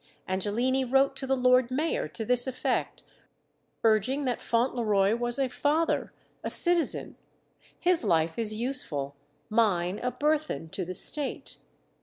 Angelini 0.27 0.83
wrote 0.83 1.15
to 1.17 1.27
the 1.27 1.35
Lord 1.37 1.69
Mayor 1.69 2.07
to 2.07 2.25
this 2.25 2.47
effect, 2.47 3.03
urging 3.83 4.25
that 4.25 4.41
Fauntleroy 4.41 5.15
was 5.15 5.37
a 5.37 5.47
father, 5.47 6.11
a 6.43 6.49
citizen: 6.49 7.17
"his 7.79 8.03
life 8.03 8.39
is 8.39 8.51
useful, 8.55 9.15
mine 9.47 9.99
a 9.99 10.09
burthen, 10.09 10.69
to 10.69 10.83
the 10.85 10.95
State." 10.95 11.57